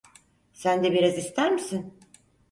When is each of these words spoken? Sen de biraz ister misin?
Sen 0.53 0.83
de 0.83 0.91
biraz 0.93 1.17
ister 1.17 1.51
misin? 1.51 1.93